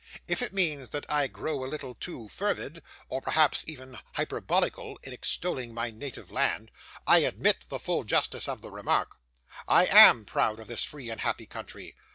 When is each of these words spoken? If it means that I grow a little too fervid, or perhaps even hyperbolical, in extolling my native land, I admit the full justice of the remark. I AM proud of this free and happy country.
If 0.27 0.41
it 0.41 0.51
means 0.51 0.89
that 0.89 1.05
I 1.11 1.27
grow 1.27 1.63
a 1.63 1.69
little 1.69 1.93
too 1.93 2.27
fervid, 2.27 2.81
or 3.07 3.21
perhaps 3.21 3.63
even 3.67 3.99
hyperbolical, 4.13 4.97
in 5.03 5.13
extolling 5.13 5.75
my 5.75 5.91
native 5.91 6.31
land, 6.31 6.71
I 7.05 7.19
admit 7.19 7.65
the 7.69 7.77
full 7.77 8.03
justice 8.03 8.47
of 8.49 8.63
the 8.63 8.71
remark. 8.71 9.17
I 9.67 9.85
AM 9.85 10.25
proud 10.25 10.59
of 10.59 10.65
this 10.65 10.83
free 10.83 11.11
and 11.11 11.21
happy 11.21 11.45
country. 11.45 11.95